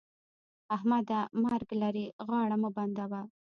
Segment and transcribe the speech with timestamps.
[0.75, 1.19] احمده!
[1.43, 3.21] مرګ لرې؛ غاړه مه بندوه.